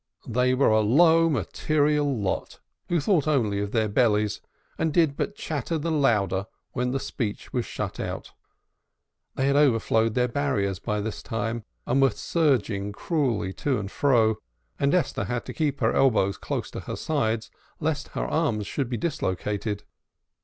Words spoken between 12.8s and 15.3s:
cruelly to and fro, and Esther